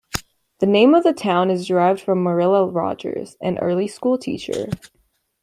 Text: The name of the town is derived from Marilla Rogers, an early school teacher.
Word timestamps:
The 0.61 0.65
name 0.65 0.95
of 0.95 1.03
the 1.03 1.13
town 1.13 1.51
is 1.51 1.67
derived 1.67 2.01
from 2.01 2.23
Marilla 2.23 2.65
Rogers, 2.65 3.37
an 3.39 3.59
early 3.59 3.87
school 3.87 4.17
teacher. 4.17 4.67